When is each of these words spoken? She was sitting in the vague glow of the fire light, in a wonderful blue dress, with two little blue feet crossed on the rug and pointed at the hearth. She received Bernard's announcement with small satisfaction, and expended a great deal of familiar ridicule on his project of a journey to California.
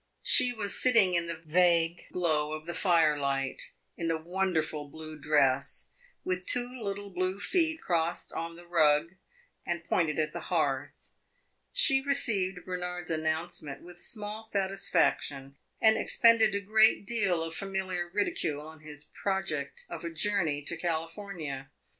She 0.23 0.51
was 0.51 0.81
sitting 0.81 1.13
in 1.13 1.27
the 1.27 1.37
vague 1.45 2.05
glow 2.11 2.53
of 2.53 2.65
the 2.65 2.73
fire 2.73 3.19
light, 3.19 3.61
in 3.95 4.09
a 4.09 4.17
wonderful 4.17 4.89
blue 4.89 5.19
dress, 5.19 5.91
with 6.23 6.47
two 6.47 6.81
little 6.83 7.11
blue 7.11 7.39
feet 7.39 7.83
crossed 7.83 8.33
on 8.33 8.55
the 8.55 8.65
rug 8.65 9.11
and 9.63 9.85
pointed 9.85 10.17
at 10.17 10.33
the 10.33 10.39
hearth. 10.49 11.13
She 11.71 12.01
received 12.01 12.65
Bernard's 12.65 13.11
announcement 13.11 13.83
with 13.83 14.01
small 14.01 14.43
satisfaction, 14.43 15.55
and 15.79 15.97
expended 15.99 16.55
a 16.55 16.61
great 16.61 17.05
deal 17.05 17.43
of 17.43 17.53
familiar 17.53 18.09
ridicule 18.11 18.61
on 18.65 18.79
his 18.79 19.05
project 19.21 19.85
of 19.87 20.03
a 20.03 20.09
journey 20.09 20.63
to 20.63 20.77
California. 20.77 21.69